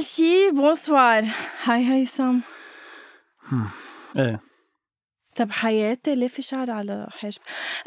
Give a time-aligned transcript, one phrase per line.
[0.00, 1.24] شي bonsoir
[1.64, 2.38] hi هيثم
[4.18, 4.40] إيه
[5.36, 7.40] طب حياتي ليه في شعر على حاجب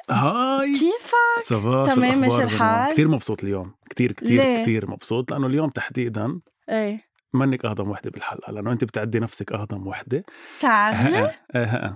[0.10, 5.48] هاي كيفك؟ صباح تمام، ماشي الأخبار الحال؟ كتير مبسوط اليوم كتير ليه؟ كتير مبسوط لأنه
[5.48, 6.40] اليوم تحديدا
[6.70, 7.02] إيه
[7.34, 10.24] منك أهضم وحدة بالحلقة لأنه أنت بتعدي نفسك أهضم وحدة
[10.60, 11.96] سعر هقا إيه هقا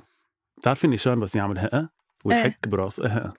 [0.57, 1.89] بتعرفي نيشان بس يعمل هقا
[2.25, 3.33] ويحك براسه إيه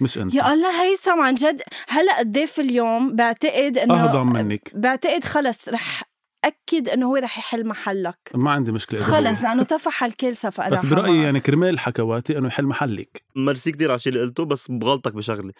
[0.00, 0.34] مش أنت.
[0.34, 0.42] إيه.
[0.42, 1.62] يا الله هيثم عن جد.
[1.88, 6.02] هلأ الضيف اليوم بعتقد إنه أهضم منك بعتقد خلص رح
[6.44, 8.18] أكد إنه هو رح يحل محلك.
[8.34, 9.42] ما عندي مشكلة إذا خلص.
[9.42, 13.22] لأنه طفح الكل صفقه بس برأيي يعني كرمال حكواتي إنه يحل محلك.
[13.36, 15.52] ميرسي كتير على الشيء اللي قلته بس بغلطك بشغلة.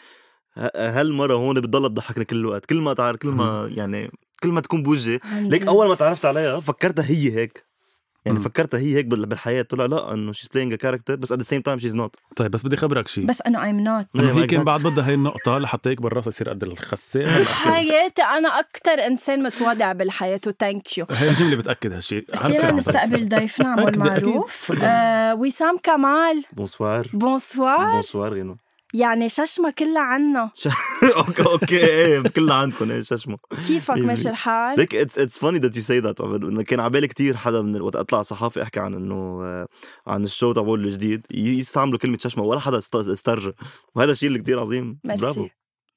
[0.55, 0.71] ه-
[1.01, 2.67] هالمرة هون بتضلها تضحكني كل الوقت.
[2.67, 4.11] كل ما تعرف كل ما يعني
[4.43, 5.19] كل ما تكون بوجهي.
[5.35, 7.67] ليك أول ما تعرفت عليها فكرتها هي هيك.
[8.27, 8.41] يعني.
[8.41, 11.45] فكرتها هي هيك بال- بالحياة طلع لا إنه she's playing a character بس at the
[11.45, 14.65] same time she's not طيب بس بدي خبرك شيء بس انه I'm not هي كان
[14.65, 17.21] بعد بدها هي النقطة لحتى يكبر راسها يصير قد الخسة.
[17.21, 17.47] هلا أكيد.
[17.47, 23.29] حياتي أنا أكثر إنسان متواضع بالحياة و thank you هي الجملة بتأكد هالشيء فينا نستقبل
[23.29, 24.85] ضيفنا عمو المعروف أكيد.
[24.85, 26.45] آه وسام كمال.
[26.53, 27.07] Bonsoir.
[27.13, 27.91] Bonsoir.
[27.93, 28.57] Bonsoir غينو
[28.95, 30.51] يعني ششمة كلها عنا.
[31.17, 33.39] okay okay إيه كلها عندكم إيه ششمة.
[33.69, 34.31] كيفك؟ مية ماشي بالمية.
[34.33, 37.63] الحال؟ ليك it's it's funny that you say that إنه كان على بالي كثير حدا
[37.63, 39.67] من وقت أطلع صحافي أحكي عن إنه آه،
[40.07, 43.51] عن ال show تبعه الجديد يستعملوا كلمة ششمة ولا حدا است- استرجع.
[43.95, 44.99] وهذا الشيء اللي كثير عظيم.
[45.05, 45.49] bravo.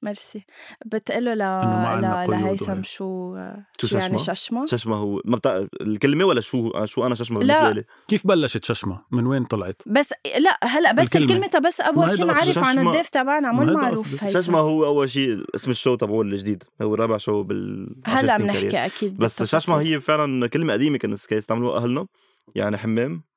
[0.02, 0.44] merci
[0.86, 1.38] بتقله ل...
[1.38, 2.30] ل...
[2.30, 2.82] لهيثم.
[2.82, 3.36] شو
[3.80, 7.40] شو شو يعني ششمة؟ ششمة؟ ششمة هو ما بتاع الكلمة ولا شو شو أنا ششمة
[7.40, 7.54] لا.
[7.54, 11.24] بالنسبة لي كيف بلشت ششمة؟ من وين طلعت؟ بس لا هلأ بس الكلمة.
[11.24, 12.58] الكلمة, الكلمة بس هيدا شيء نعرف.
[12.58, 12.90] عن ششمة.
[12.90, 14.24] الضيف تبعنا هيدا معروف.
[14.24, 18.32] هيثم ششمة هو أول شيء اسم ال show تبعه الجديد هو رابع show بال هلأ
[18.32, 18.70] 10 سنين career.
[18.70, 19.42] بنحكي أكيد بس.
[19.42, 22.06] ششمة هي فعلا كلمة قديمة كانوا يستعملوها أهلنا
[22.54, 23.29] يعني حمام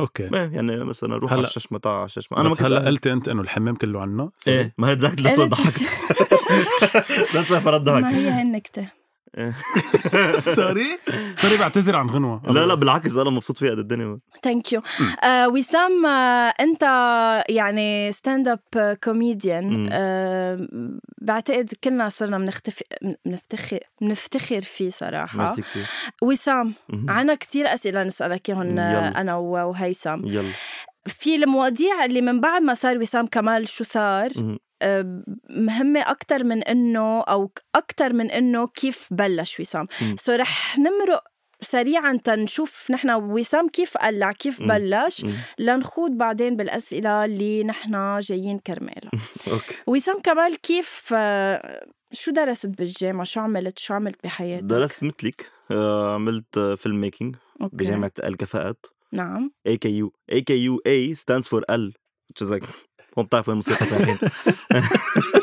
[0.00, 0.22] okay.
[0.34, 2.86] إيه يعني مثلا روح على هلا- الششمه تعال على الششمه أنا ما كنت هلا.
[2.86, 5.82] قلت أنت إنه الحمام كله عنا إيه ما هي ذاك اللي ضحكت
[7.34, 8.88] that's why فرد ما ضحك هي هي النكتة
[10.56, 10.84] sorry
[11.38, 12.42] sorry بعتذر عن غنوة.
[12.50, 14.18] لا لا بالعكس أنا مبسوط فيها قد الدنيا.
[14.42, 14.82] thank you
[15.24, 16.82] آه وسام آه أنت
[17.48, 19.88] يعني stand up comedian
[21.22, 22.84] بعتقد كلنا صرنا بنختفي
[23.24, 25.38] بنفتخر بنفتخر فيه صراحة.
[25.38, 25.84] ميرسي كثير
[26.22, 26.74] وسام.
[27.08, 29.20] عنا كتير أسئلة نسألك اياهم آه، يلا.
[29.20, 30.26] أنا وهيثم.
[30.26, 30.50] يلا.
[31.06, 34.28] في المواضيع اللي من بعد ما صار وسام كمال شو صار؟
[35.50, 39.86] مهمة أكتر من إنه أو أكتر من إنه كيف بلش وسام.
[40.16, 41.24] سو رح نمرق
[41.60, 44.62] سريعا تنشوف نحن وسام كيف قلع كيف.
[44.62, 45.26] بلش.
[45.58, 49.10] لنخوض بعدين بالأسئلة اللي نحن جايين كرمالها
[49.86, 55.50] وسام كمال كيف آه، شو درست بالجامعة؟ شو عملت؟ شو عملت بحياتك؟ درست مثلك.
[55.70, 57.76] آه، عملت فيلم ميكينج أوكي.
[57.76, 58.86] بجامعة الكفاءات.
[59.12, 59.50] نعم.
[59.66, 61.92] اي كي يو اي كي يو اي stands for ال
[62.32, 62.64] which is like
[63.24, 64.18] بتعرف وين الموسيقى رايحين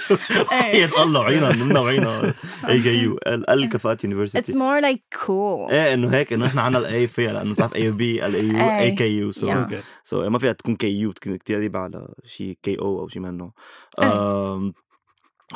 [0.51, 2.33] هي الله وعينا منا وعينا
[2.69, 5.71] اي كي يو ال الكفاءات It's يونيفرستي more like cool.
[5.71, 8.79] إيه إنه هيك إنه إحنا عنا الاي فيها لأنه بتعرف اي بي الاي يو.
[8.79, 9.65] اي كي يو سو
[10.03, 13.27] سو ما فيها تكون كي يو كثير قريبة على شيء كي أو أو شيء من
[13.27, 13.51] هالنوع.
[13.99, 14.73] آم،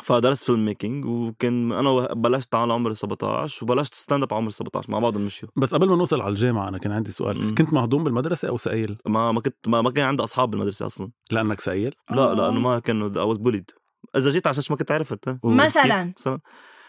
[0.02, 5.18] فدرست filmmaking وكان أنا بلشت على عمر 17 وبلشت stand up عمر 17 مع بعض
[5.18, 7.54] نمشيوا بس قبل ما نوصل على الجامعة أنا كان عندي سؤال مم.
[7.54, 11.10] كنت مهضوم بالمدرسة أو سئيل؟ ما ما كنت ما, ما كان عندي أصحاب بالمدرسة أصلا.
[11.30, 12.34] لأنك سئيل؟ لا آه.
[12.34, 13.74] لأنه ما كانوا I was bullied.
[14.16, 16.12] إذا جيت على ما كنت عرفت مثلا.
[16.18, 16.40] مثلا.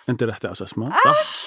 [0.09, 1.38] أنت رحتي على ششمة؟ صح.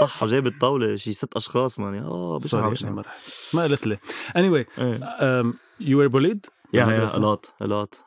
[0.00, 3.96] صح جايب الطاولة شي ست أشخاص مان آه أنا ما رحت ما قلت لي.
[4.28, 4.98] Anyway إيه.
[5.00, 7.16] um, you were bullied yeah yeah?
[7.16, 8.00] A lot a lot.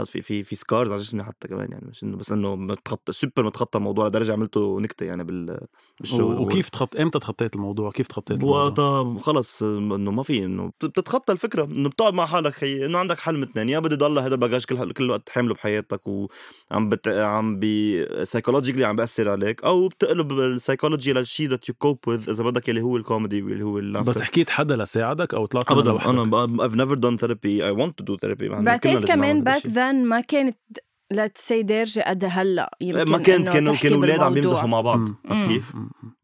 [0.00, 3.12] لا في في في scars على جسمي حتى كمان يعني مش إنه بس إنه متخطى
[3.12, 5.60] سوبر متخطى الموضوع لدرجه عملته نكتة يعني بال
[6.00, 10.22] بال show و- وكيف تخط إمتى تخطيت الموضوع كيف تخطيت الموضوع وقتها خلص إنه ما
[10.22, 13.68] في إنه بت- بتتخطى الفكرة إنه بتقعد مع حالك خيي إنه عندك حل من اثنين
[13.68, 17.08] يا بدي ضل هذا ال baggage كل كل الوقت حامله بحياتك وعم بت...
[17.08, 22.44] عم بي psychologically عم بياثر عليك أو بتقلب السايكولوجي للشيء that you cope with إذا
[22.44, 24.06] بدك اللي هو الكوميدي واللي هو اللعبة.
[24.12, 28.04] بس حكيت حدا لساعدك أو طلعت ابدا؟ أنا I've never done therapy I want to
[28.10, 29.70] do therapy بعتقد كمان back الشيء.
[29.90, 30.58] ذن ما كانت
[31.12, 34.34] ليتس سي دارجة قد هلا يمكن ما كانت إنه كانوا كانوا أولاد عم.
[34.34, 35.00] بيمزحوا مع بعض.
[35.26, 35.48] عرفت.
[35.48, 35.72] كيف؟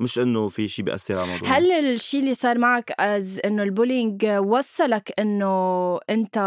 [0.01, 4.27] مش إنه في شيء بيأثر على الموضوع هل الشيء اللي صار معك از إنه البولينج
[4.27, 6.39] وصلك إنه أنت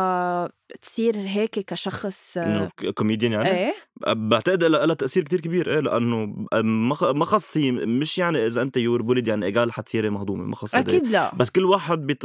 [0.82, 3.74] تصير هيك كشخص إنه كوميديان يعني؟ إيه.
[4.08, 6.46] بعتقد لها لها تأثير كتير كبير إيه لأنه
[7.14, 10.90] ما خصي مش يعني إذا أنت يور بوليد يعني إيجال حتصيري مهضومه ما خص هيدا.
[10.90, 11.36] أكيد لا.
[11.36, 12.18] بس كل واحد بي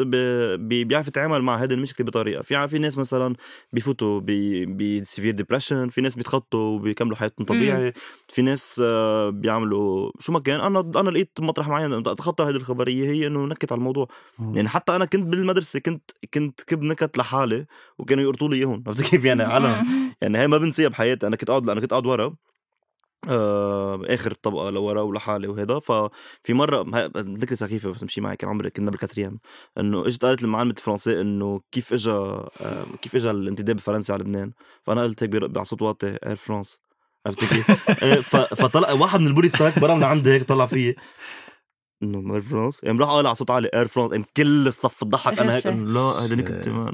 [0.57, 2.43] بي بيعرف يتعامل مع هذه المشكلة بطريقة.
[2.43, 3.35] في في ناس مثلا
[3.73, 4.21] بيفوتوا
[4.67, 7.93] ب severe depression في ناس بيتخطوا وبيكملوا حياتهم طبيعي
[8.29, 10.61] في ناس آه، بيعملوا شو ما كان.
[10.61, 14.09] أنا أنا لقيت مطرح معين أتخطى هذه الخبرية هي إنه نكت على الموضوع.
[14.39, 14.57] مم.
[14.57, 17.67] يعني حتى أنا كنت بالمدرسة كنت كنت كب نكت لحالي
[17.99, 18.85] وكانوا يقرطوا لي إياهم.
[18.87, 19.83] عرفت كيف؟ يعني على
[20.23, 21.27] يعني هي ما بنسيها بحياتي.
[21.27, 22.35] أنا كنت قاعد أنا كنت قاعد ورا
[23.29, 26.85] آه آخر طبقة لورا ولحالي وهذا ففي مره
[27.17, 29.39] نكته سخيفة بس مشي معي كان عمري كنا بال quatrième.
[29.79, 34.53] إنه إجت قالت المعلمه الفرنسي إنه كيف اجى آه كيف اجى الانتداب الفرنسي على لبنان؟
[34.83, 36.79] فأنا قلت هيك بر- على صوت واطي Air France
[37.27, 37.71] عرفت كيف؟
[38.05, 40.97] إيه، فطلع واحد من ال bullies هيك برا من عندي هيك طلع فيي.
[42.03, 45.39] إنه Air France يعني راح قال على صوت عالي Air France يعني كل الصف ضحك.
[45.39, 46.91] أنا هيك لا هذا نكته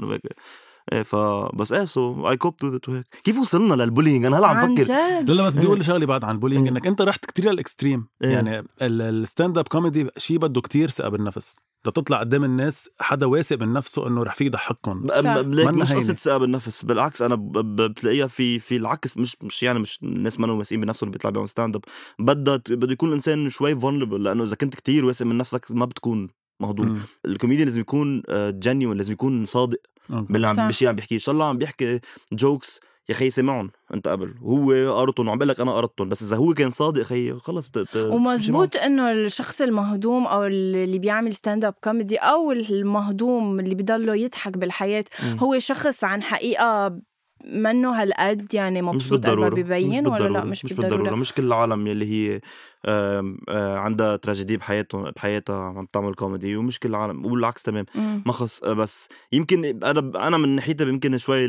[0.91, 1.15] وهيك إيه ف
[1.55, 4.75] بس إيه so I cope too وهيك كيف وصلنا لل bullying أنا هلا عم عن
[4.75, 5.67] فكر جد لا لا بس بدي إيه.
[5.67, 6.71] أقول شغلة بعد عن ال bullying إيه.
[6.71, 8.29] إنك أنت رحت كتير لل extreme إيه.
[8.29, 11.55] يعني ال stand up comedy شيء بده كتير ثقة بالنفس
[11.85, 15.93] بدك تطلع قدام الناس حدا واثق من نفسه إنه رح فيه يضحككم منا مش.
[15.93, 20.51] قصة ثقة بالنفس بالعكس أنا بتلاقيها في في العكس مش مش يعني مش الناس ما
[20.51, 21.81] واثقين بنفسهم اللي بيطلع بيعمل stand up
[22.19, 26.29] بدها بده يكون الإنسان شوي vulnerable لأنه إذا كنت كتير واثق من نفسك ما بتكون
[26.59, 26.99] مهضوم مم.
[27.25, 29.79] الكوميديان لازم يكون genuine لازم يكون صادق.
[30.11, 30.47] باللي.
[30.47, 31.15] عم بشي عم بيحكي.
[31.15, 31.99] إن شاء الله عم بيحكي
[32.33, 32.79] jokes
[33.09, 33.71] يا خيي سمعهم.
[33.93, 34.33] أنت قبل.
[34.41, 37.95] وهو قرطهم وعم بقول لك أنا قرطهم بس إذا هو كان صادق خيي خلص بت...
[37.95, 44.57] ومزبوط إنه الشخص المهضوم أو اللي بيعمل stand up comedy أو المهضوم اللي بضله يضحك
[44.57, 45.05] بالحياة.
[45.39, 46.99] هو شخص عن حقيقة
[47.45, 51.19] منه هالقد يعني مبسوط قد ما ببين ولا لا؟ مش, مش بالضرورة, بالضرورة.
[51.19, 52.41] مش كل العالم يلي هي
[52.85, 53.35] آه،
[53.77, 57.85] عندها تراجيدي بحياتهم بحياتها عم تعمل كوميدي ومش كل العالم والعكس تمام.
[58.25, 61.47] ما خص بس يمكن أنا أنا من ناحيتي يمكن شوي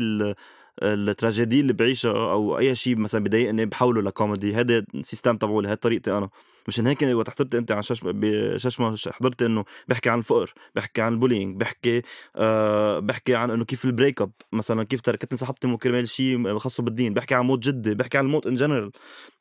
[0.81, 4.55] التراجيدي اللي بعيشها أو أي شيء مثلا بضايقني بحوله لكوميدي.
[4.55, 6.29] هذا ال system تبعولي هاي طريقتي أنا.
[6.67, 11.13] مشان هيك وقت حضرت أنت عن شاش بششمة حضرت إنه بحكي عن الفقر بحكي عن
[11.13, 12.01] ال bullying بحكي
[12.35, 16.57] آه بحكي عن إنه كيف ال break up مثلا كيف تركتني صاحبتي من كرمال شيء
[16.57, 17.13] خاصه بالدين.
[17.13, 18.91] بحكي عن موت جدي بحكي عن الموت in general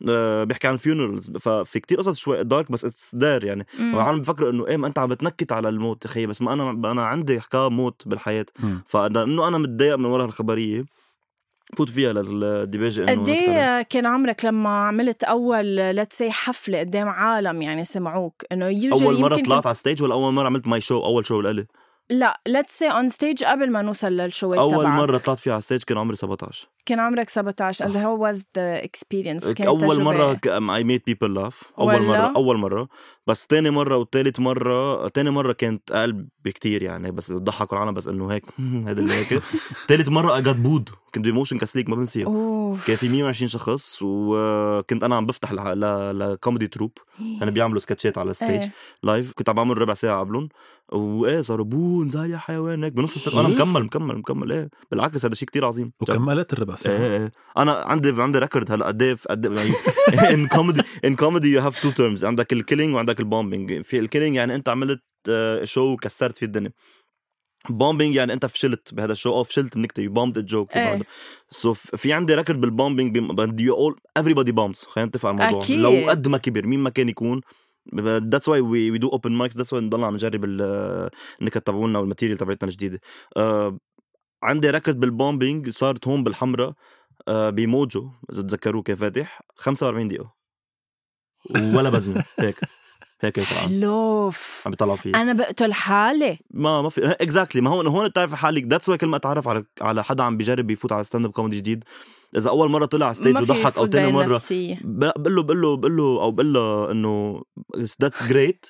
[0.09, 3.67] آه بحكي عن ال funerals ففي كتير قصص شوي dark بس it's dark يعني.
[3.79, 7.05] والعالم بفكروا إنه إيه ما أنت عم بتنكت على الموت يا بس ما أنا أنا
[7.05, 8.47] عندي حكاية موت بالحياة.
[8.87, 11.02] فإنه أنا متضايق من ورا الخبرية.
[11.77, 13.29] فوت فيها للديباجه إنه قد.
[13.29, 19.21] إيه كان عمرك لما عملت أول let's say حفلة قدام عالم يعني سمعوك إنه أول
[19.21, 21.67] مرة طلعت على stage ولا أول مرة عملت my show أول show لإلي
[22.11, 24.99] لا let's say on stage قبل ما نوصل لل shows أول تبعك.
[24.99, 28.85] مرة طلعت فيها على stage كان عمري 17 كان عمرك 17 and how was the
[28.87, 30.41] experience كانت أول تجربة مره
[30.77, 32.89] I made people laugh أول ولا؟ مرة أول مرة.
[33.27, 38.09] بس تاني مرة وتالت مرة تاني مرة كانت أقل بكتير يعني بس ضحكوا العالم بس
[38.09, 38.45] إنه هيك.
[38.89, 39.43] هذا اللي هيك.
[39.89, 42.27] تالت مرة اجت بود كنت بموشن كاسليك ما بنسيها.
[42.87, 46.93] كان في 120 شخص وكنت أنا عم بفتح لكوميدي تروب
[47.41, 48.69] كانوا بيعملوا سكتشات على الستيج.
[49.03, 50.49] لايف كنت عم بعمل ربع ساعة قبلهم.
[50.93, 54.53] وايه صاروا بون زي يا حيوان هيك بنص السنة أنا كيف؟ مكمل مكمل مكمل.
[54.53, 55.93] إيه؟ بالعكس هذا شيء كتير عظيم.
[56.01, 56.99] وكملت الربع إيه ساعة.
[56.99, 59.47] إيه أنا عندي عندي ريكورد هلا قد إيه قد
[60.31, 64.55] ان كوميدي ان كوميدي يو هاف تو تيرمز عندك الكيلينج وعندك البومبينج في الكيلينج يعني
[64.55, 66.73] أنت عملت آه، show وكسرت فيه الدنيا.
[67.71, 71.03] bombing يعني أنت فشلت بهذا ال show أو فشلت النكته you bombed ال joke إيه.
[71.51, 74.89] so في عندي record بال bombing بدي اول everybody bombs.
[74.89, 75.65] خلينا نتفق على الموضوع.
[75.65, 75.79] أكيد.
[75.81, 77.41] لو قد ما كبر مين ما كان يكون
[77.95, 81.11] that's why we do open mics that's why نضل عم نجرب ال-
[81.41, 83.01] النكت تبعولنا وال material تبعتنا الجديده
[83.37, 83.79] آه
[84.43, 86.75] عندي record بال bombing صارت هون بالحمراء
[87.29, 90.35] آه بموجو إذا تذكروه كان فاتح 45 دقيقة.
[91.75, 92.57] ولا بسمة هيك.
[93.23, 94.63] هيك هيك العالم laugh.
[94.67, 95.23] عم بيطلعوا فيه.
[95.23, 96.39] أنا بقتل حالي.
[96.51, 98.65] ما ما في exactly ما هون هون بتعرف حالك.
[98.65, 101.57] that's why كل ما أتعرف على على حدا عم بيجرب يفوت على stand up comedy
[101.57, 101.85] جديد
[102.37, 104.41] إذا أول مرة طلع على stage وضحك أو بين مرة
[104.85, 107.43] بقول له بقول له بقول له أو بقول له إنه
[108.03, 108.67] that's great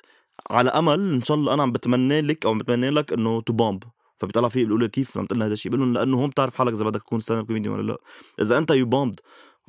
[0.51, 3.53] على أمل إن شاء الله أنا عم بتمنى لك أو عم بتمنى لك إنه to
[3.53, 3.83] bomb
[4.19, 6.55] فبيطلع فيه بيقول له كيف عم تقول لنا هذا الشيء؟ بقول لهم لأنه هون بتعرف
[6.55, 7.97] حالك إذا بدك تكون stand up comedian ولا لا.
[8.41, 9.19] إذا أنت you bombed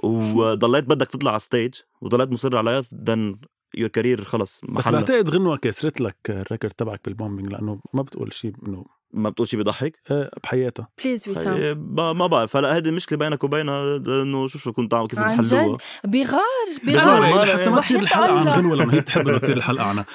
[0.02, 3.36] وضليت بدك تطلع على stage وضليت مصر عليها then
[3.78, 8.02] your career خلص بس بعتقد غنوة كسرت لك ال record تبعك بال bombing لأنه ما
[8.02, 10.88] بتقول شيء إنه ما بتقول شيء بيضحك؟ آه، بحياتها.
[11.04, 12.56] please وسام ما ما بعرف.
[12.56, 16.40] هلا هيدي المشكلة بينك وبينها انه شو شو بكون تعمل كيف عن جد؟ بغار
[16.86, 18.48] بغار حتى ما تصير الحلقة عن.
[18.48, 20.06] غنوة لأنه هي بتحب إنه تصير الحلقة عنها.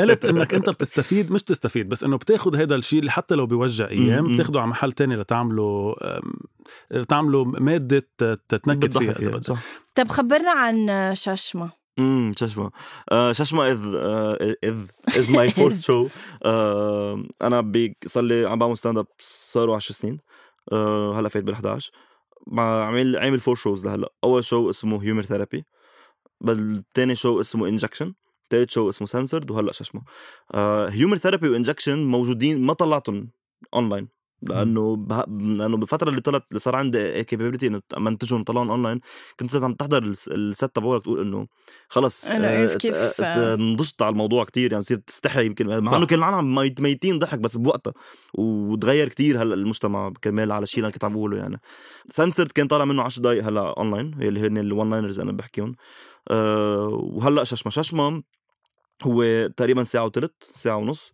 [0.00, 3.88] قلت إنك أنت بتستفيد مش تستفيد بس إنه بتاخذ هذا الشيء اللي حتى لو بيوجع
[3.88, 4.34] أيام.
[4.34, 5.94] بتاخده على محل تاني لتعمله
[6.90, 8.08] لتعمله مادة
[8.48, 9.46] تتنكد فيها إذا بدك.
[9.46, 9.62] صح.
[9.94, 11.85] طب خبرنا عن ششمة.
[11.98, 12.70] امم ششمة.
[13.12, 13.80] آه ششمة is
[14.64, 14.76] is
[15.18, 16.08] is my fourth show
[17.42, 20.18] أنا بي- صار لي عم بعمل stand up صاروا 10 سنين.
[20.72, 21.90] آه هلا فايت بال 11
[22.46, 24.12] مع عامل عامل four shows لهلا.
[24.24, 25.64] أول شو اسمه هيومر ثيرابي
[26.40, 28.14] بالتاني شو اسمه انجكشن
[28.50, 30.02] ثالث شو اسمه سنسرد وهلا ششمة.
[30.90, 33.30] Humor Therapy و Injection موجودين ما طلعتهم
[33.74, 34.08] اونلاين
[34.48, 35.24] لأنه به...
[35.28, 39.00] لأنه بالفترة اللي طلعت اللي صار عندي capability إنه منتجهم طلعهم اونلاين
[39.40, 41.46] كنت صرت عم تحضر ال s- ال set تبعولك تقول إنه
[41.88, 45.66] خلص آه، ت- ت- نضجت على الموضوع كتير يعني بتصير تستحي يمكن.
[45.66, 47.92] مع إنه كان العالم ميت- ميتين ضحك بس بوقتها
[48.34, 51.60] وتغير كتير هلأ المجتمع كرمال على الشيء اللي كنت عم بقوله يعني.
[52.06, 55.74] سنسرد كان طالع منه 10 دقائق هلأ اونلاين اللي هن ال one liners أنا بحكيهم
[56.30, 58.22] أه وهلأ ششمة ششمة
[59.02, 61.12] هو تقريبا ساعة وثلث ساعة ونص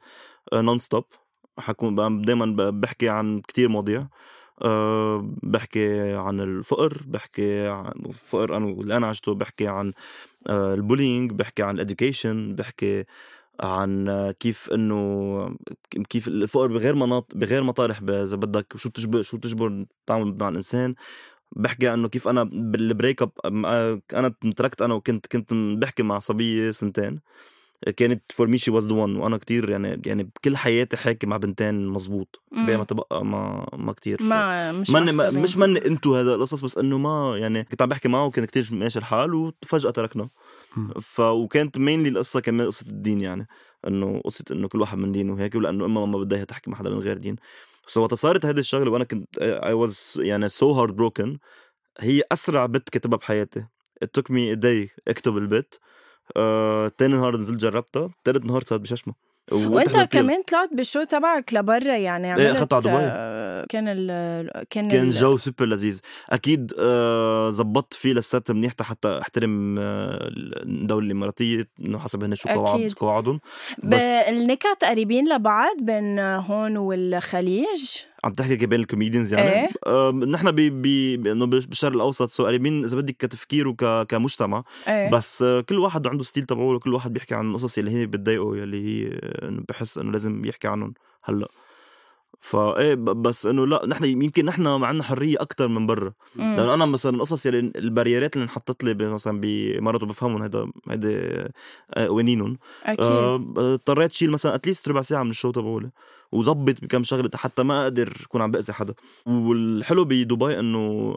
[0.55, 1.05] non stop
[1.59, 4.09] حكون دائما بحكي عن كتير مواضيع.
[4.63, 9.93] أه بحكي عن الفقر بحكي عن الفقر أنا اللي أنا عشته بحكي عن
[10.49, 13.05] أه ال bullying بحكي عن ال education بحكي
[13.61, 15.57] عن آه، كيف إنه
[16.11, 20.95] كيف الفقر بغير مناطق بغير مطارح إذا بدك شو بتجبر شو بتجبر التعامل مع الإنسان.
[21.57, 23.33] بحكي إنه كيف أنا بال break up
[24.15, 27.21] أنا تركت أنا وكنت كنت بحكي مع صبية سنتين.
[27.97, 31.37] كانت for me she was the one وأنا كتير يعني يعني بكل حياتي حاكي مع
[31.37, 32.67] بنتين مزبوط مم.
[32.67, 34.23] بينما تبقى ما ما كتير.
[34.23, 35.43] ما مش من ما محسوبين.
[35.43, 38.69] مش من انتو هذا القصص بس إنه ما يعني كنت عم بحكي معه وكان كتير
[38.71, 40.29] ماشي الحال وفجأة تركنا.
[41.01, 43.47] ف وكانت mainly القصة كمان قصة الدين يعني.
[43.87, 46.91] إنه قصة إنه كل واحد من دين وهيك ولأنه امها ما بدها تحكي مع حدا
[46.91, 47.37] من غير دين.
[47.87, 51.39] so وقت صارت هذه الشغلة وأنا كنت I was يعني so heartbroken
[52.01, 53.65] هي أسرع bit كتبتها بحياتي.
[54.05, 55.81] It took me a day أكتب ال bit.
[56.37, 59.15] آه، تاني نهار نزلت جربتها تالت نهار صارت بششمة.
[59.53, 62.93] وانت كمان طلعت بال show تبعك لبرا يعني عملت إيه، أخدته على دبي.
[62.97, 64.07] آه، كان ال
[64.71, 66.01] كان كان ال- جو سوبر لذيذ.
[66.31, 70.19] أكيد آه، زبطت فيه لل set منيح حتى أحترم آه،
[70.63, 72.93] الدولة الإماراتية إنه حسب هن شو قواعد.
[72.93, 73.41] قواعدهم.
[73.83, 77.91] بس النكت قريبين لبعض بين هون والخليج.
[78.25, 79.75] عم تحكي بين ال comedians يعني.
[79.87, 85.11] آه، نحن ب ب إنه بالشرق الأوسط so قريبين إذا بدك كتفكير وك كمجتمع إيه.
[85.11, 88.57] بس آه، كل واحد عنده style تبعه كل واحد بيحكي عن القصص اللي هي بتضايقه
[88.57, 91.49] يلي هي إنه بحس إنه لازم يحكي عنهم هلأ.
[92.41, 96.13] فايه بس إنه لا نحن يمكن نحن عندنا حرية أكثر من برا.
[96.37, 101.49] لأنه أنا مثلا القصص يلي ال barrierات اللي انحطت لي مثلا بامارات وبفهمهم هيدا هيدا
[101.97, 103.05] قوانينهم أكيد.
[103.05, 105.91] آه، اضطريت شيل مثلا at least ربع ساعة من ال show تبعولي.
[106.33, 108.95] وظبط بكم شغلة حتى ما أقدر أكون عم بأذي حدا.
[109.27, 111.17] والحلو بدبي إنه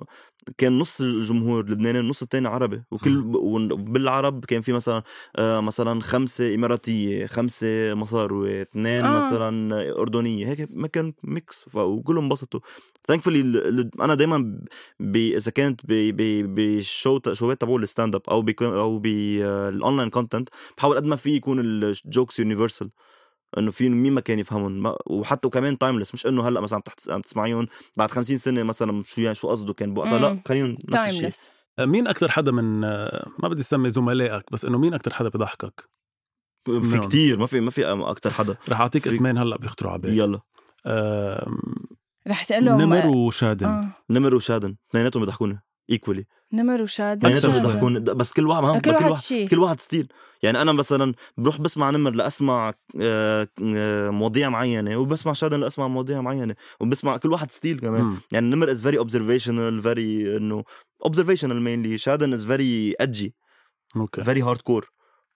[0.57, 2.83] كان نص الجمهور لبناني النص الثاني عربي.
[2.91, 5.03] وكل وبالعرب كان في مثلا
[5.35, 9.15] آه، مثلا خمسة إماراتية خمسة مصاروي اثنين آه.
[9.15, 9.17] آه.
[9.17, 10.47] مثلا أردنية.
[10.47, 12.59] هيك ما كان ميكس وكلهم انبسطوا.
[13.07, 13.41] thankfully
[14.01, 14.59] أنا دائما
[15.15, 20.49] إذا كانت بال show شوات تبعول ال stand up أو بيكون أو بال online content
[20.77, 22.89] بحاول قد ما في يكون ال jokes universal
[23.57, 24.83] إنه في مين ما كان يفهمهم.
[24.83, 28.63] ما وحتى وكمان timeless مش إنه هلأ مثلا عم تحت عم تسمعيهم بعد 50 سنة
[28.63, 30.19] مثلا شو يعني شو قصده كان بوقتها.
[30.19, 31.11] لأ خليهم نفس الشيء.
[31.11, 35.29] timeless مين أكثر حدا من آه، ما بدي أسمي زملائك بس إنه مين أكثر حدا
[35.29, 35.89] بضحكك؟
[36.65, 36.99] في.
[36.99, 38.55] كتير ما في ما في أكثر حدا.
[38.69, 40.17] رح أعطيك في- اسمين هلأ بيخطروا على بالي.
[40.17, 40.39] يلا.
[42.27, 43.65] رح تقول لهم نمر وشادن.
[43.67, 43.95] آه.
[44.09, 44.75] نمر وشادن.
[44.89, 45.61] اثنيناتهم بيضحكوني.
[45.89, 47.49] ايكولي نمر وشاد أكثر.
[47.51, 49.47] بيضحكوني بس كل واحد ما كل كل واحد شيء.
[49.47, 50.07] كل واحد style.
[50.43, 56.21] يعني أنا مثلا بروح بسمع نمر لأسمع آه، آه، مواضيع معينة وبسمع شادن لأسمع مواضيع
[56.21, 58.01] معينة وبسمع كل واحد style كمان.
[58.01, 58.17] مم.
[58.31, 60.63] يعني نمر is very observational very إنه
[61.05, 63.35] observational mainly شادن is very edgy
[63.95, 64.23] okay.
[64.23, 64.91] very hardcore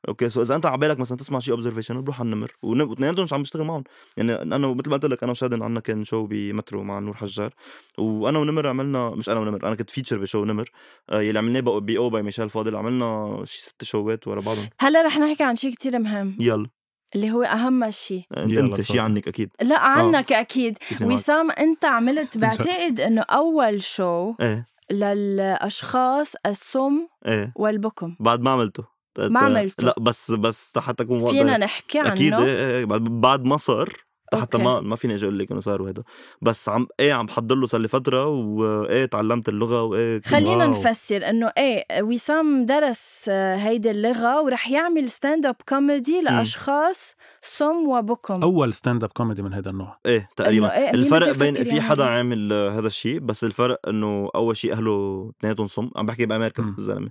[0.08, 2.52] okay so إذا أنت على بالك مثلا تسمع شيء observational بروح على النمر.
[2.64, 3.84] واثنيناتهم مش عم بشتغل معهم.
[4.18, 7.54] يعني أنا مثل ما قلت لك أنا وشادن عندنا كان show بمترو مع نور حجار.
[7.98, 10.70] وأنا ونمر عملنا مش أنا ونمر أنا كنت feature ب show نمر.
[11.10, 12.76] آه، يلي عملناه بي أو باي ميشيل فاضل.
[12.76, 14.70] عملنا شي ست شوات ورا بعضهم.
[14.80, 16.38] هلأ رح نحكي عن شيء كتير مهم.
[16.40, 16.68] يلا.
[17.16, 19.00] اللي هو أهم شيء انت شي تفضل.
[19.00, 19.50] عنك أكيد.
[19.62, 20.78] لا عنك أكيد.
[20.78, 24.66] كيف معك؟ وسام أنت عملت بعتقد إنه أول show إيه.
[24.92, 27.54] للأشخاص السم إيه.
[27.56, 28.16] والبكم.
[28.20, 28.99] بعد ما عملته.
[29.18, 29.84] ما عملته.
[29.84, 34.58] لا بس بس حتى أكون واضح فينا نحكي أكيد عنه بعد بعد ما صار حتى.
[34.58, 36.04] ما ما فيني أجي أقول لك إنه صار وهذا
[36.42, 40.70] بس عم إيه عم بحضر له صار لي فترة وإيه تعلمت اللغة وإيه خلينا wow.
[40.70, 47.88] نفسر إنه إيه وسام درس آه، هيدي اللغة ورح يعمل stand up comedy لأشخاص صم
[47.90, 48.42] وبكم.
[48.44, 49.98] أول stand up comedy من هذا النوع.
[50.06, 50.78] إيه تقريبا.
[50.78, 55.32] إيه، الفرق بين في حدا؟ عامل آه، هذا الشيء بس الفرق إنه أول شيء أهله
[55.40, 55.90] اثنيناتهم صم.
[55.96, 56.74] عم بحكي بأمريكا.
[56.78, 57.10] الزلمه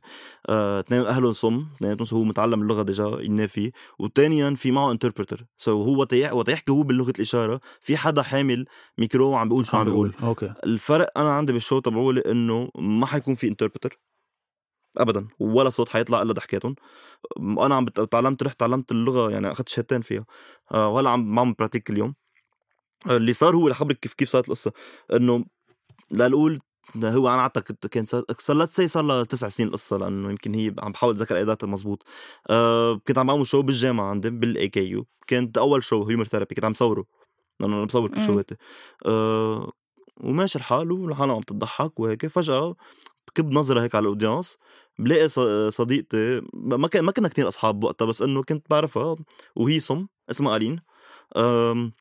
[0.48, 5.82] آه، اثنين اهله صم اثنيناتهم هو متعلم اللغة déjà ينافي وثانيا في معه interpreter so
[5.82, 8.66] هو وقت وقت يحكي هو بلغه الإشارة في حدا حامل
[8.98, 10.14] ميكرو وعم بيقول شو عم بيقول.
[10.22, 10.54] okay.
[10.64, 13.98] الفرق أنا عندي بال show تبعولي إنه ما حيكون في interpreter
[14.96, 16.74] ابدا ولا صوت حيطلع إلا ضحكاتهم.
[17.40, 20.24] أنا عم تعلمت رحت تعلمت اللغة يعني أخذت شهادتين فيها.
[20.74, 22.14] آه، ولا عم بعمل pratique كل يوم
[23.10, 24.72] آه، اللي صار هو لخبرك كيف كيف صارت القصة.
[25.12, 25.44] إنه
[26.10, 26.60] لنقول
[26.96, 30.92] هو أنا اعتقد كان صار تسي صار لها تسع سنين القصة لأنه يمكن هي عم
[30.92, 32.04] بحاول أتذكر ايداتها مزبوط
[32.50, 36.64] أه كنت عم بعمل show بالجامعة عندي بال AKU كانت أول show humor therapy كنت
[36.64, 37.04] عم صوره
[37.60, 38.22] لأنه أنا بصور كل.
[38.22, 38.56] شواتي
[39.06, 39.72] أه
[40.20, 42.26] وماشي الحال والحالة عم تضحك وهيك.
[42.26, 42.74] فجأة
[43.28, 44.58] بكب نظرة هيك على ال audience
[44.98, 45.28] بلاقي
[45.70, 49.16] صديقتي ما كان ما كنا كثير أصحاب وقتها بس إنه كنت بعرفها
[49.56, 50.80] وهي صم اسمها ألين.
[51.36, 51.92] أم،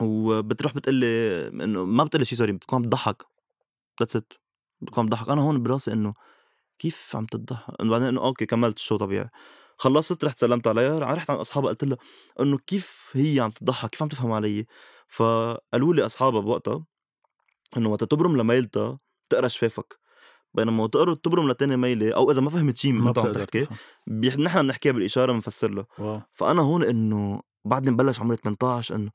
[0.00, 1.06] وبتروح بتقلي
[1.48, 3.35] إنه ما بتقلي شيء sorry بتكون عم تضحك.
[4.00, 4.32] that's it
[4.80, 6.14] بتكون عم تضحك أنا هون براسي إنه
[6.78, 9.28] كيف عم تضحك؟ إنه بعدين إنه okay كملت ال show طبيعي.
[9.78, 11.98] خلصت رحت سلمت عليها رحت عند أصحابها قلت لها
[12.40, 14.66] إنه كيف هي عم تضحك؟ كيف عم تفهم علي؟
[15.08, 16.84] فقالوا لي أصحابها بوقتها
[17.76, 18.98] إنه وقت تبرم لميلتها
[19.30, 19.98] تقرا شفافك.
[20.54, 23.66] بينما وقت تبرم لتاني ميلة أو إذا ما فهمت شيء من ما عم تحكي
[24.38, 25.86] نحن بنحكيها بالإشارة بنفسر لها.
[26.32, 29.10] فأنا هون إنه بعدني مبلش عمري 18 إنه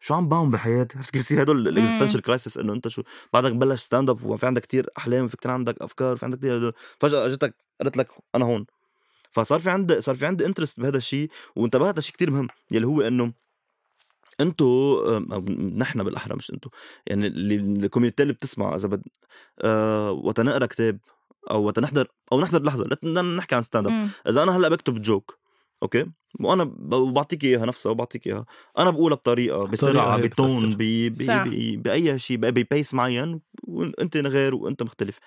[0.00, 3.02] شو عم بعمل بحياتي عرفت كيف يصير هدول ال existential crisis إنه أنت شو
[3.32, 6.56] بعدك بلش stand up وفي عندك كتير أحلام في كتير عندك أفكار في عندك كتير
[6.56, 6.72] هدول.
[7.00, 8.66] فجأة اجتك قلت لك أنا هون
[9.30, 13.00] فصار في عندي صار في عندي interest بهذا الشيء وانتبهت لشيء كتير مهم يلي هو
[13.00, 13.32] إنه
[14.40, 15.02] أنتو
[15.76, 16.70] نحن بالأحرى مش أنتو
[17.06, 19.02] يعني ال community اللي بتسمع إذا بد
[19.60, 20.98] أه وقت نقرا كتاب
[21.50, 24.08] أو وقت نحضر أو نحضر لحظة لا نحكي عن stand up.
[24.28, 25.39] إذا أنا هلأ بكتب joke
[25.82, 26.06] okay؟
[26.40, 26.64] وأنا
[27.12, 28.46] بعطيك إياها نفسها وبعطيك إياها.
[28.78, 30.74] أنا بقولها بطريقة بسرعة ب tone
[31.76, 35.18] بأي شيء ب pace معين وأنت غير وأنت مختلف.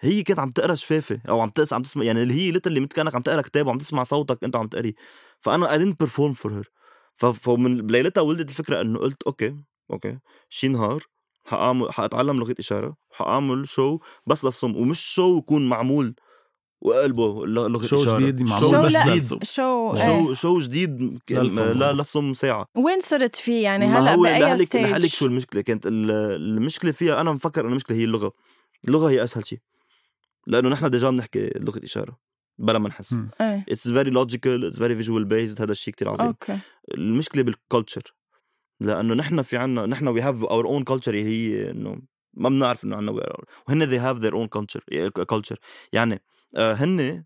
[0.00, 2.88] هي كانت عم تقرأ شفافة أو عم تقرا عم تسمع يعني اللي هي literally مثل
[2.88, 4.94] كانك عم تقرأ كتاب وعم تسمع صوتك أنت عم تقري
[5.40, 6.68] فأنا I didn't perform for her.
[7.16, 9.56] ف- فمن بليلتها ولدت الفكرة إنه قلت okay
[9.90, 11.02] okay شي نهار
[11.46, 16.14] حاعمل حأتعلم لغة إشارة حأعمل show بس للصم ومش show يكون معمول.
[16.80, 18.18] وقلبه ل- لغه show إشارة.
[18.20, 19.22] جديد معمول show جديد.
[19.22, 20.32] show show إيه.
[20.32, 21.64] show جديد ك- للصم.
[21.64, 26.10] لا للصم ساعه وين صرت فيه يعني؟ هلا لهلك stage لهلك شو المشكلة؟ كانت ال-
[26.34, 28.32] المشكلة فيها أنا مفكر إنه المشكلة هي اللغة.
[28.88, 29.58] اللغة هي أسهل شيء.
[30.46, 32.18] لأنه نحن déjà بنحكي لغة إشارة
[32.58, 33.14] بلا ما نحس.
[33.40, 36.26] it's very logical it's very visual based هذا الشيء كثير عظيم.
[36.26, 36.58] okay.
[36.94, 38.02] المشكلة بال culture
[38.80, 41.98] لأنه نحن في عنا نحن we have our own culture هي إنه
[42.34, 43.10] ما بنعرف إنه عنا
[43.68, 44.80] وهن they have their own culture
[45.34, 45.56] culture.
[45.92, 46.22] يعني
[46.56, 47.24] هن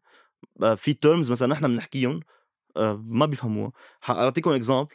[0.62, 2.20] آه، في terms مثلا نحن بنحكيهم
[2.76, 3.72] آه، ما بيفهموها.
[4.00, 4.94] حاعطيكم example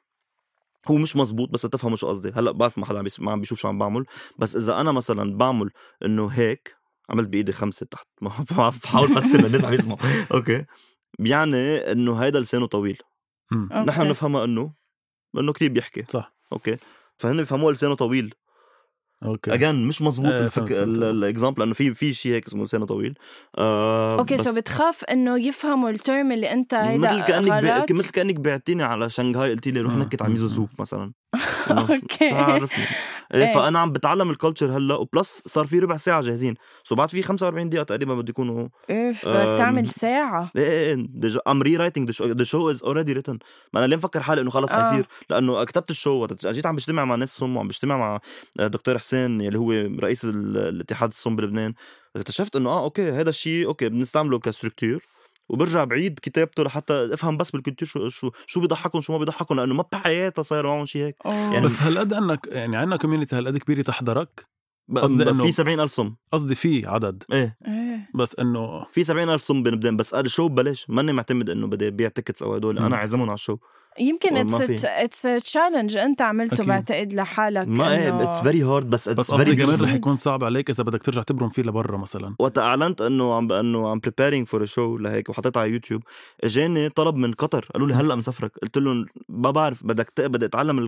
[0.87, 2.31] هو مش مزبوط بس تفهموا شو قصدي.
[2.35, 4.05] هلأ بعرف ما حدا ما عم بيشوف شو عم بعمل.
[4.39, 5.69] بس إذا أنا مثلا بعمل
[6.05, 6.75] إنه هيك
[7.09, 9.99] عملت بإيدي خمسة تحت ما بعرف بحاول افسر للناس عم يسمعوا
[10.33, 10.65] okay.
[11.19, 12.97] بيعني إنه هيدا لسانه طويل.
[13.85, 14.73] نحن بنفهمها إنه
[15.37, 16.05] إنه كتير بيحكي.
[16.09, 16.35] صح.
[16.53, 16.77] okay.
[17.17, 18.33] فهن بيفهموها لسانه طويل.
[19.23, 20.51] okay again مش الفك...
[20.51, 20.97] فهمت، فهمت.
[20.97, 23.13] ال example لأنه في في شيء هيك اسمه لسانه طويل
[23.57, 27.95] آه okay so بتخاف إنه يفهموا ال term اللي أنت هيدا مثل كأنك غلط ب...
[27.95, 30.01] مثل كأنك بعتيني على شنغهاي قلتي لي روح مم.
[30.01, 30.47] نكت على ميزو.
[30.47, 31.11] so مثلا
[31.71, 32.85] okay شو عرفني
[33.33, 33.45] إيه.
[33.47, 33.53] إيه.
[33.53, 36.55] فأنا عم بتعلم ال culture هلأ وبلس صار في ربع ساعة جاهزين.
[36.83, 41.39] so بعد في 45 دقيقة تقريبا بده يكونوا if بدك تعمل ساعة؟ إيه إيه إيه.
[41.47, 43.39] I'm rewriting the show is already written
[43.73, 44.83] ما أنا ليه مفكر حالي إنه خلص آه.
[44.83, 48.19] حيصير؟ لأنه كتبت ال show وقت جيت عم بجتمع مع ناس صم وعم بجتمع مع
[48.67, 51.73] دكتور حسين يلي هو رئيس ال- الاتحاد الصم بلبنان.
[52.15, 54.99] اكتشفت إنه آه okay هذا الشيء okay بنستعمله ك structure
[55.49, 59.59] وبرجع بعيد كتابته لحتى أفهم بس بال culture شو شو شو بيضحكهم شو ما بيضحكهم
[59.59, 61.15] لأنه ما بحياتها صاير معهم شيء هيك.
[61.25, 64.56] يعني بس هالقد انك يعني عندنا community هالقد كبيره تحضرك
[64.95, 66.13] قصدي إنه- في 70000 صم.
[66.31, 67.23] قصدي في عدد.
[67.31, 67.57] إيه.
[67.67, 68.09] إيه.
[68.15, 72.09] بس إنه في 70000 صم بلبنان بس قال شو ببلاش ماني معتمد إنه بدي أبيع
[72.09, 72.77] tickets أو هدول.
[72.79, 73.57] أنا عازمهم على ال show.
[73.99, 74.87] يمكن it's في.
[74.87, 76.67] it's challenge أنت عملته أكيد.
[76.67, 79.93] بعتقد لحالك ما إيه اتس فيري هارد بس اتس قصدي فيري كمان رح.
[79.93, 82.35] يكون صعب عليك إذا بدك ترجع تبرم فيه لبرا مثلا.
[82.39, 86.03] وقت أعلنت إنه عم إنه عم preparing for show لهيك وحطيتها على يوتيوب
[86.43, 87.65] إجاني طلب من قطر.
[87.73, 88.51] قالوا لي هلأ مسافرك.
[88.61, 90.79] قلت لهم ما بعرف بدك بدي أتعلم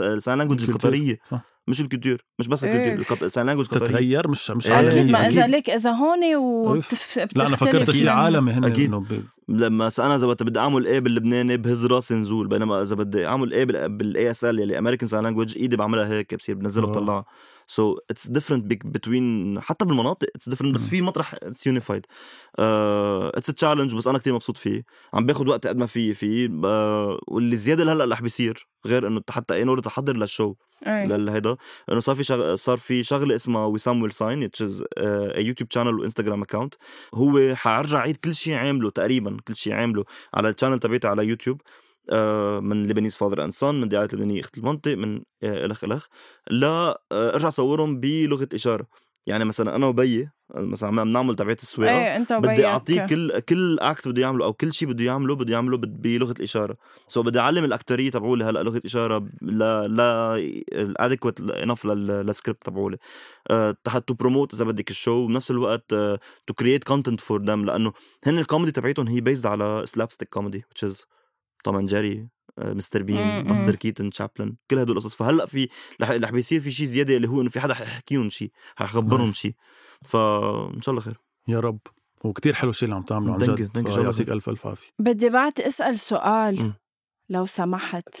[0.00, 0.68] ال sign language.
[0.68, 1.18] القطرية.
[1.24, 1.40] صح.
[1.68, 2.94] مش ال culture مش بس إيه.
[2.94, 5.26] ال culture ال sign language القطريه تتغير مش مش إيه، أكيد ما.
[5.28, 6.34] إذا لك إذا هون.
[6.34, 7.28] وبتف...
[7.36, 8.88] لا أنا فكرت شيء من- عالمي هن أكيد.
[8.88, 12.96] إنه ب- لما س- أنا إذا بدي أعمل إيه باللبناني بهز راسي نزول بينما إذا
[12.96, 16.90] بدي أعمل إيه بال ISL يلي American Sign Language إيدي بعملها هيك بصير بنزلها آه.
[16.90, 17.24] بطلعها
[17.72, 20.86] so it's different between حتى بالمناطق it's different بس.
[20.88, 22.06] في مطرح it's unified
[22.58, 24.84] it's challenge بس أنا كتير مبسوط فيه.
[25.14, 28.68] عم باخذ وقت قد ما في فيه ب- واللي زيادة هلا رح بيصير.
[28.86, 30.54] غير إنه حتى نور تحضر لل show.
[30.86, 31.56] لهيدا.
[31.92, 32.54] إنه صار في شغ...
[32.54, 36.74] صار في شغلة اسمها وسام will sign a يوتيوب channel وانستغرام account
[37.14, 40.04] هو حارجع عيد كل شيء عامله تقريبا كل شيء عامله
[40.34, 41.91] على ال channel تبعتي على يوتيوب آه،
[42.60, 46.06] من Lebanese father and son من دعاية لبنانيه اخت المنطق من آه، الخ الخ
[46.50, 48.86] لا آه، ارجع صورهم بلغة إشارة.
[49.26, 52.64] يعني مثلا أنا وبيي مثلا عم نعمل تبعت السواقه إيه أنت بدي وبيك.
[52.64, 56.76] اعطيه كل كل act بده يعمله أو كل شيء بده يعمله بده يعمله بلغة الاشاره
[57.08, 60.36] so بدي أعلم ال acteur يه تبعولي هلأ لغة إشارة لا لا
[60.72, 62.98] ال adequate enough لل script تبعولي.
[64.06, 65.94] to promote إذا بدك ال show وبنفس الوقت
[66.46, 67.92] to create content for them لأنه
[68.24, 71.04] هن الكوميدي تبعيتهم هي بيزد على slapstick comedy which is
[71.64, 73.76] توم and جيري مستر بين مم، باستر مم.
[73.76, 75.68] كيتن، تشابلن كل هدول القصص فهلأ في
[76.02, 79.32] رح رح بيصير في شيء زيادة اللي هو إنه في حدا حيحكيهم شيء حيخبرهم.
[79.32, 79.54] شيء
[80.02, 81.78] فان شاء الله خير يا رب
[82.24, 84.28] وكتير حلو الشيء اللي عم تعمله عن جد يعطيك.
[84.30, 86.74] ألف ألف عافية بدي بعد أسأل سؤال مم.
[87.32, 88.08] لو سمحت.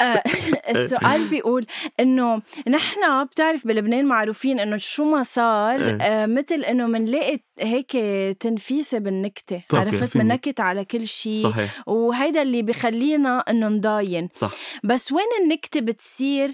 [0.00, 0.22] آه،
[0.74, 1.66] السؤال بيقول
[2.00, 6.02] إنه نحن بتعرف بلبنان معروفين إنه شو ما صار إيه.
[6.02, 7.96] آه مثل إنه منلاقي هيك
[8.40, 10.16] تنفيسه بالنكتة طبعاً، عرفت.
[10.16, 11.52] منكت على كل شيء
[11.86, 14.28] وهيدا اللي بخلينا إنه نضاين.
[14.34, 14.50] صح.
[14.84, 16.50] بس وين النكتة بتصير؟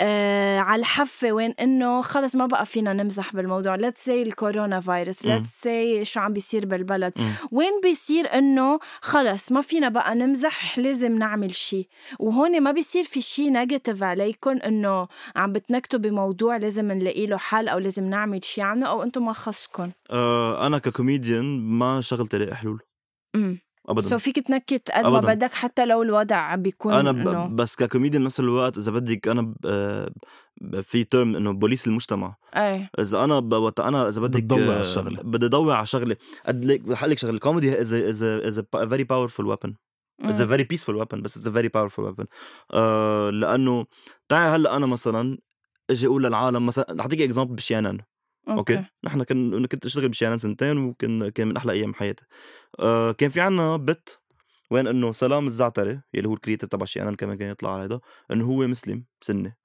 [0.00, 3.74] آه على الحفة وين إنه خلص ما بقى فينا نمزح بالموضوع.
[3.74, 5.26] let's say الكورونا فيروس.
[5.26, 5.32] مم.
[5.32, 7.12] let's say شو عم بيصير بالبلد.
[7.16, 7.30] مم.
[7.52, 13.20] وين بيصير إنه خلص ما فينا بقى نمزح لازم نعمل شيء وهون ما بيصير في
[13.20, 18.64] شيء negative عليكم إنه عم بتنكتوا بموضوع لازم نلاقي له حل أو لازم نعمل شيء
[18.64, 22.80] عنه أو أنتم ما خصكم آه أنا ككوميديان ما شغلت ألاقي حلول.
[23.34, 23.58] امم
[23.90, 24.08] ابدا.
[24.08, 25.20] so فيك تنكت قد ما.
[25.20, 27.56] بدك حتى لو الوضع بيكون أنا إنه ب...
[27.56, 29.56] بس ككوميديان بنفس الوقت إذا بدك أنا ب...
[30.60, 32.36] ب- في term إنه بوليس المجتمع.
[32.56, 33.52] إيه إذا أنا ب...
[33.52, 35.22] وقت أنا إذا بدك بتضوي على آه، الشغلة.
[35.22, 36.16] بدي ضوي على شغلة.
[36.46, 37.34] قد لك بحق لك شغلة.
[37.34, 39.72] ال comedy is is is very powerful weapon.
[40.20, 42.24] it's a very peaceful weapon بس it's a very weapon.
[42.74, 43.86] آه لأنه
[44.28, 45.38] تعي هلأ أنا مثلا
[45.90, 47.98] أجي أقول للعالم مثلا أعطيك example بشيانان.
[48.48, 48.84] okay.
[49.04, 52.24] نحن كن كنت اشتغل بشيانان سنتين وكان كان من أحلى أيام حياتي.
[52.80, 54.20] آه كان في عنا bit
[54.70, 58.00] وين إنه سلام الزعتري يلي هو ال creator تبع شيانان كمان كان يطلع على هذا
[58.32, 59.56] إنه هو مسلم سني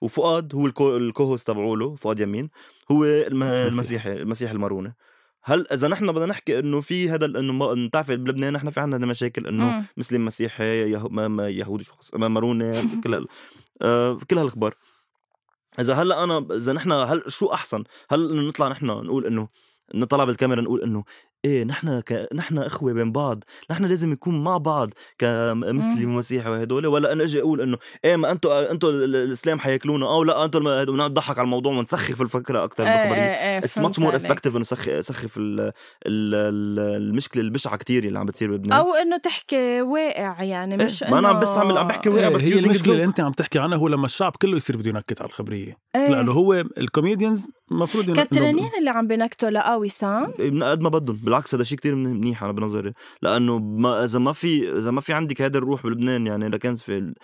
[0.00, 2.50] وفؤاد هو ال co ال co-host تبعوله فؤاد يمين
[2.90, 3.42] هو الم...
[3.42, 4.96] المسيحي المسيحي الماروني
[5.42, 9.06] هل إذا نحن بدنا نحكي إنه في هذا إنه ما بتعرف بلبنان نحن في عندنا
[9.06, 9.84] مشاكل إنه.
[9.96, 11.08] مسلم مسيحي يهو...
[11.08, 11.28] ما...
[11.28, 13.26] ما يهودي ماروني كل هال...
[13.82, 14.74] آه كل هالأخبار.
[15.80, 19.48] إذا هلأ أنا إذا نحن هل شو أحسن؟ هل إنه نطلع نحن نقول إنه
[19.94, 21.04] نطلع بالكاميرا نقول إنه
[21.44, 22.28] إيه نحن ك...
[22.34, 26.86] نحن إخوة بين بعض نحن لازم نكون مع بعض كمسلم ومسيحي وهدول.
[26.86, 30.06] ولا أنا أجي أقول إنه إيه ما أنتم أنتم الإسلام حياكلونا.
[30.06, 33.12] أو لا أنتم الم- ونقعد نضحك على الموضوع ونسخف الفكرة أكثر بالخبرية.
[33.22, 35.60] إيه it's much more effective انه سخ سخف ال...
[35.60, 35.70] ال...
[36.06, 38.78] ال- المشكلة البشعة كتير اللي عم بتصير بلبنان.
[38.78, 42.28] أو إنه تحكي واقع يعني إيه، مش ما أنا عم بس عم- عم بحكي واقع
[42.28, 42.92] إيه، بس هي المشكلة.
[42.92, 45.76] اللي أنت عم تحكي عنها هو لما الشعب كله يصير بده ينكت على الخبرية.
[45.96, 46.08] إيه.
[46.08, 50.88] لأنه هو ال comedians المفروض ين- كتراني اللي عم بنكتوا لا وسام من قد ما
[50.88, 51.20] بدهم.
[51.34, 52.92] بالعكس هذا شيء كتير من- منيح أنا بنظري
[53.22, 57.14] لأنه ما إذا ما في إذا ما في عندك هذا الروح بلبنان يعني لكان في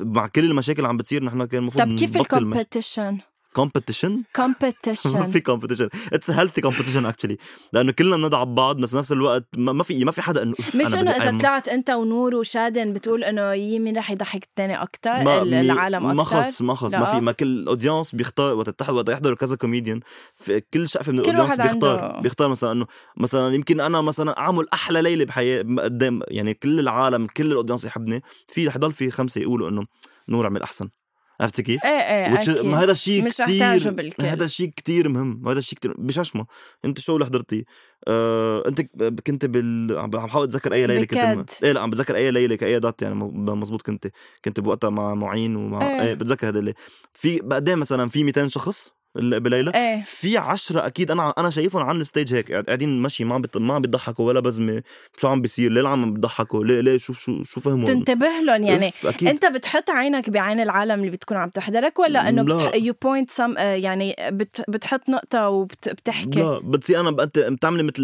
[0.00, 3.18] مع كل المشاكل اللي عم بتصير نحن كان المفروض طب كيف ال competition
[3.56, 7.36] كومبيتيشن ما كومبيتيشن في كومبيتيشن اتس هيلثي كومبيتيشن اكشلي
[7.72, 10.94] لأنه كلنا بنضعب بعض بس نفس الوقت ما ما في ما في حدا إنه مش
[10.94, 15.42] إنه إذا طلعت أنت ونور وشادن بتقول إنه يي مين رح يضحك الثاني أكثر ما
[15.42, 17.04] العالم ما أكثر خص ما خص ما.
[17.04, 20.00] في ما كل ال audience بيختار وقت يحضروا كذا كوميديان
[20.74, 25.02] كل شقفة من ال audience بيختار بيختار مثلا انه مثلا يمكن أنا مثلا أعمل أحلى
[25.02, 28.22] ليلة بحياتي قدام يعني كل العالم كل ال audience يحبني.
[28.48, 29.86] في رح يضل في خمسة يقولوا إنه
[30.28, 30.88] نور عمل أحسن.
[31.40, 34.26] عرفتي كيف؟ إيه إيه أكيد ما هذا الشيء مش كتير الكل.
[34.26, 36.46] هذا الشيء كتير مهم هذا الشيء كتير بششمه
[36.84, 37.64] أنت شو اللي حضرتيه
[38.08, 38.80] آه، أنت
[39.26, 41.50] كنت بال عم بحاول أتذكر أي ليلة كنت بكاد.
[41.62, 44.06] إيه لا عم بتذكر أي ليلة كأي دات يعني م- مزبوط كنت
[44.44, 46.02] كنت بوقتها مع معين ومع إيه.
[46.02, 46.74] إيه, بتذكر هذا اللي
[47.12, 49.72] في بقدام مثلا في 200 شخص بليلة.
[49.74, 50.02] إيه.
[50.02, 51.10] في عشرة أكيد.
[51.10, 52.52] أنا أنا شايفهم على الستيج هيك.
[52.52, 54.82] قاعد- قاعدين ماشي ما عم بيط- ما عم بيضحكوا ولا بزمة.
[55.16, 58.86] شو عم بيصير؟ ليه عم بيضحكوا؟ ليه ليه؟ شو شو شو فهموا تنتبه لهم يعني.
[58.86, 59.28] أوف، أكيد.
[59.28, 62.54] أنت بتحط عينك بعين العالم اللي بتكون عم تحضرك ولا إنه لا.
[62.68, 62.74] بت...
[62.74, 64.64] you point some يعني بت...
[64.68, 68.02] بتحط نقطة وبتحكي لا بتصير أنا أنت بتعملي مثل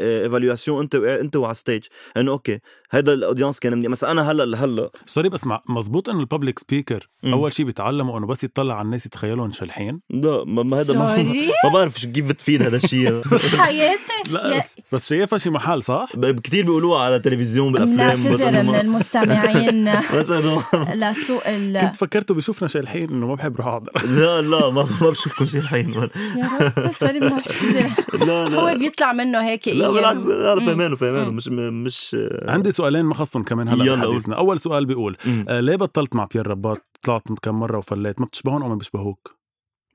[0.00, 1.84] évaluation انت انت وعلى stage
[2.16, 3.90] انه okay هذا ال audience كان منيح.
[3.90, 7.08] مثلا أنا هلأ لهلا sorry بس مع مزبوط إنه ال public speaker.
[7.24, 11.16] أول شيء بيتعلموا إنه بس يطلع على الناس يتخيلهم شلحين لا ما ما هذا ما,
[11.64, 13.22] ما بعرف شو كيف بتفيد هذا الشيء
[13.58, 16.12] حياتي؟ لا بس, شايفها شي محل صح؟
[16.44, 19.90] كثير بيقولوها على التلفزيون بالأفلام إنه من المستمعين.
[20.14, 23.92] بس انه لسوء ال كنت فكرته بيشوفنا شالحين إنه ما بحب روح أحضر.
[24.06, 28.60] لا لا ما ما بشوفكم شيء الحين يا رب سوري لا لا.
[28.60, 29.92] هو بيطلع منه هيك لا.
[29.92, 30.66] بالعكس مم.
[30.66, 31.30] فهمانه فهمانه.
[31.30, 32.16] مش مش
[32.48, 34.06] عندي سؤالين ما خصهم كمان هلا يلا قول.
[34.10, 35.16] بحديثنا أول سؤال بيقول.
[35.48, 39.36] آه ليه بطلت مع بيير رباط طلعت كم مرة وفليت ما بتشبهون أو ما بيشبهوك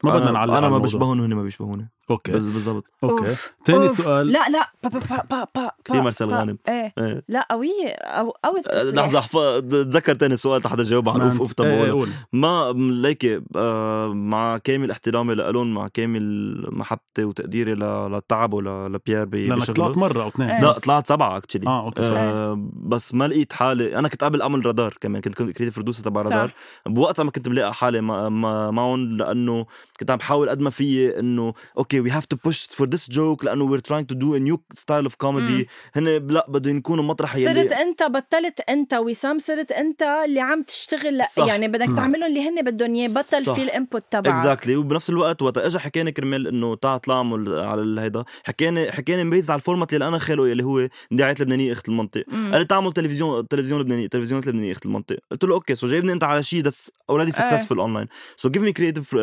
[0.03, 0.77] ما بدنا أنا- نعلق أنا ما.
[0.77, 3.53] بشبهون وهن ما بيشبهوني أوكي بالضبط أوكي أوف.
[3.65, 3.97] ثاني أوف.
[3.97, 6.57] سؤال لا لا با با با با با كتير مرسل با- غانم.
[6.67, 8.61] إيه إيه لا قوية أو قوي
[8.93, 12.09] لحظة أحف- تذكر تاني السؤال تحت جاوب على ما أوف اوف إيه، تبعوله قول.
[12.33, 19.35] ما ليكي آه مع كامل احترامي لألون مع كامل محبتي وتقديري ل- للتعب ولبيير ب-
[19.35, 19.71] لانك.
[19.71, 20.61] طلعت مرة أو اثنين إيه.
[20.61, 22.01] لا طلعت سبعة اكشلي آه أوكي.
[22.01, 26.23] آه بس ما لقيت حالي أنا كنت قبل اعمل رادار كمان كنت كريتيف برودوسر تبع
[26.23, 26.29] صح.
[26.31, 26.51] رادار
[26.85, 29.65] بوقتها ما كنت ملاقي حالي ما ما معهم لأنه
[29.99, 33.45] كنت عم بحاول قد ما فيي إنه okay we have to push for this joke
[33.45, 37.35] لأنه we're trying to do a new style of comedy هن لا بدهم يكونوا مطرح
[37.35, 41.45] صرت يلي أنت بطلت أنت وسام صرت أنت اللي عم تشتغل صح.
[41.45, 41.95] يعني بدك.
[41.95, 43.55] تعملهم اللي هن بدهم إياه بطل.
[43.55, 44.33] في ال input تبعك.
[44.33, 49.51] exactly وبنفس الوقت وقت اجى حكاني كرمال إنه تعال اطلعوا على الهيدا حكاني حكاني مبيز
[49.51, 52.23] على ال format اللي أنا خالقه اللي هو دعاية لبنانية إخت المنطق.
[52.31, 55.17] قال لي تعمل تلفزيون تلفزيون لبناني تلفزيونات لبنانية إخت المنطق.
[55.31, 58.73] قلت له okay so جايبني أنت على شيء that's already successful online so give me
[58.73, 59.15] creative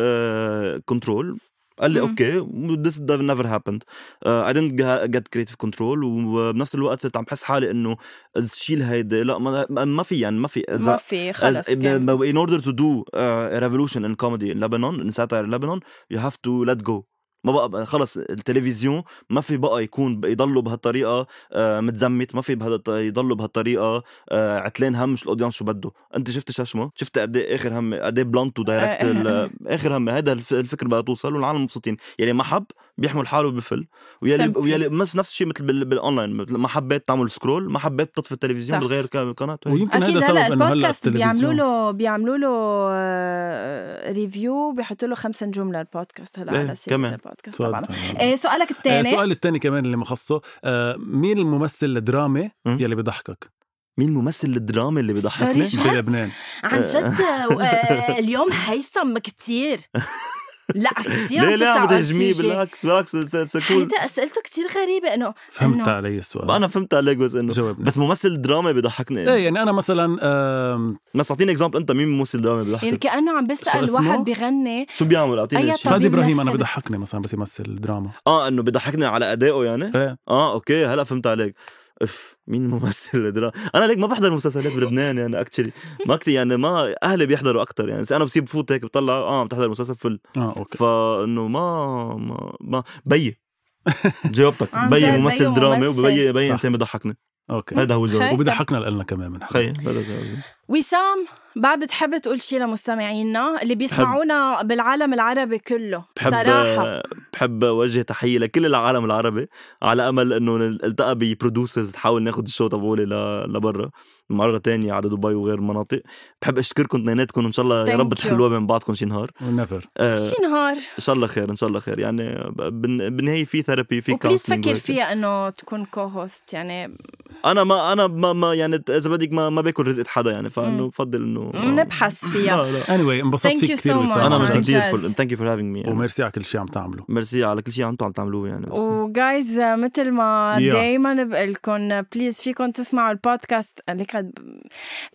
[0.85, 1.39] control
[1.79, 2.47] قال لي okay
[2.81, 3.83] this never happened
[4.25, 4.73] I didn't
[5.05, 7.97] get creative control وبنفس الوقت صرت عم بحس حالي إنه
[8.45, 9.37] شيل هيدي لا
[9.69, 13.05] ما في يعني ما في ما في خلص آه، in order to do
[13.53, 15.79] revolution in comedy in لبنان in satire لبنان
[16.11, 17.03] you have to let go
[17.43, 22.79] ما بقى خلص التلفزيون ما في بقى يكون يضلوا بهالطريقة آه متزمت ما في بهذا
[22.87, 27.37] يضلوا بهالطريقة آه عتلان هم مش ال audience شو بده أنت شفت شاشمه شفت قد
[27.37, 31.01] إيه آخر هم قد إيه blunt و direct آه، آخر هم هذا الف- الفكر بدها
[31.01, 31.97] توصل والعالم مبسوطين.
[32.19, 32.65] يلي ما حب
[32.99, 33.87] بيحمل حاله بفل
[34.21, 34.53] ويلي.
[34.55, 38.31] ويلي نفس نفس الشيء مثل بال- بالاونلاين مثل ما حبيت تعمل scroll ما حبيت تطفي
[38.31, 38.85] التلفزيون صح.
[38.85, 39.59] بتغير قناة.
[39.67, 42.49] ويمكن أكيد هذا هلا سبب إنه هلأ البودكاست بيعملوا له بيعملوا له
[42.91, 47.13] آه، review بيحطوا له خمس نجوم للبودكاست هلا إيه، على سيرة كمان.
[47.13, 47.61] البودكاست.
[47.61, 47.81] طبعا
[48.19, 52.49] إيه سؤالك آه، الثاني السؤال الثاني كمان اللي مخصه آه مين الممثل الدرامي.
[52.65, 53.59] يلي بضحكك
[53.97, 56.29] مين ممثل الدراما اللي بيضحكني؟ بلبنان
[56.63, 57.21] عن جد
[57.61, 59.79] آه، اليوم هيثم كتير
[60.75, 60.89] لا
[61.25, 65.85] كتير ليه ليه عم شي- بالعكس؟ بالعكس so cool هيدا أسئلته كتير غريبة انه فهمت
[65.85, 66.51] إنه- علي السؤال.
[66.51, 69.19] أنا فهمت عليك بس انه جاوبني بس ممثل دراما بيضحكني.
[69.33, 73.31] إيه يعني أنا مثلا آم، بس أعطيني example أنت مين ممثل دراما يعني بيضحكك كأنه
[73.37, 76.57] عم اسمه؟ واحد بغني شو بيعمل؟ أعطيني أي شيء طب فادي إبراهيم أنا بيمثل.
[76.57, 78.09] بضحكني مثلا بس يمثل دراما.
[78.27, 80.17] آه إنه بيضحكني على أدائه يعني؟ إيه.
[80.29, 81.55] آه okay هلأ فهمت عليك.
[82.01, 85.71] أف مين ممثل دراما أنا ليك ما بحضر مسلسلات بلبنان يعني actually
[86.05, 88.05] ما كتير يعني ما أهلي بيحضروا أكثر يعني.
[88.11, 90.77] أنا بصير بفوت هيك بطلع آه عم تحضر مسلسل فل آه okay.
[90.77, 93.39] فإنه ما ما ما بي
[94.25, 94.69] جاوبتك.
[94.75, 95.99] عن بي جد بي ممثل درامي ممثل.
[95.99, 96.51] وبي بي صح.
[96.51, 97.17] انسان بيضحكني
[97.51, 97.75] okay.
[97.75, 98.33] هذا هو الجواب.
[98.33, 99.31] وبضحكنا لنا كمان.
[99.31, 100.37] من خي هذا جوابي.
[100.67, 107.03] وسام بعد بتحب تقول شيء لمستمعينا اللي بيسمعونا بالعالم العربي كله؟ بحب صراحة.
[107.33, 109.47] بحب أوجه تحية لكل العالم العربي
[109.81, 113.03] على أمل إنه نلتقى ب producers نحاول ناخذ ال show تبعولي
[113.47, 113.89] لبرا.
[114.29, 116.01] مرة تانية على دبي وغير مناطق.
[116.41, 118.13] بحب أشكركم اثنيناتكم إن شاء الله يا رب.
[118.13, 118.93] تحلوها بين بعضكم.
[118.93, 119.31] شي نهار.
[119.41, 120.71] ونفر آه شي نهار.
[120.73, 121.99] إن شاء الله خير إن شاء الله خير.
[121.99, 124.75] يعني بن- بالنهايه في therapy في couples counseling فكر.
[124.75, 126.97] فيها إنه تكون co-host يعني.
[127.45, 130.87] أنا ما أنا ما, ما يعني إذا بدك ما, ما باكل رزقة حدا يعني فإنه.
[130.87, 132.61] بفضل إنه نبحث فيها.
[132.61, 132.95] لا لا.
[132.95, 134.57] anyway anyway, انبسطت فيك كثير so أنا مبسوط.
[134.57, 137.61] كثير thank you for having me و merci على كل شيء عم تعمله ميرسي على
[137.61, 138.65] كل شيء أنتم عم تعملوه يعني.
[138.69, 140.55] و guys مثل ما.
[140.59, 144.61] دايما بقول لكم please فيكم تسمعوا البودكاست ليك قد-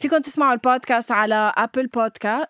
[0.00, 2.48] فيكم تسمعوا البودكاست على Apple Podcast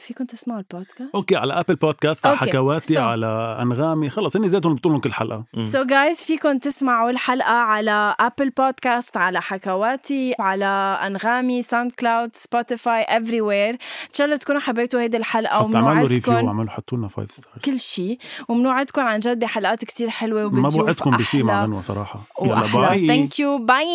[0.00, 2.36] فيكم تسمعوا البودكاست؟ okay على Apple Podcast على.
[2.36, 4.10] حكواتي So- على أنغامي.
[4.10, 5.44] خلص هني ذاتهم بتقول لهم كل حلقة.
[5.64, 13.02] so so guys فيكم تسمعوا الحلقة على Apple Podcast على حكواتي على أنغامي SoundCloud Spotify
[13.02, 13.78] everywhere إن
[14.14, 17.78] شاء الله تكونوا حبيتوا هيدي الحلقة حتى عملوا review وعملوا حطوا لنا 5 stars كل
[17.78, 22.20] شيء ومنوعدكم عن جد بحلقات كتير حلوة ما وبتشوف بوعدكم بشيء مع غنوه صراحة.
[22.42, 23.86] يلا bye thank you bye